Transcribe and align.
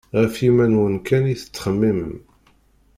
Γef 0.19 0.35
yiman-nwen 0.43 0.95
kan 1.07 1.23
i 1.33 1.35
tettxemmimem. 1.41 2.13